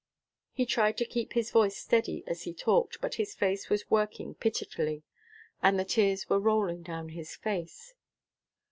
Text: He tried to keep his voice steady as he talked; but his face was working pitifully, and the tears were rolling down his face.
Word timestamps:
He 0.51 0.65
tried 0.65 0.97
to 0.97 1.05
keep 1.05 1.33
his 1.33 1.51
voice 1.51 1.77
steady 1.77 2.23
as 2.25 2.41
he 2.41 2.55
talked; 2.55 2.99
but 3.01 3.13
his 3.21 3.35
face 3.35 3.69
was 3.69 3.91
working 3.91 4.33
pitifully, 4.33 5.03
and 5.61 5.77
the 5.77 5.85
tears 5.85 6.27
were 6.27 6.39
rolling 6.39 6.81
down 6.81 7.09
his 7.09 7.35
face. 7.35 7.93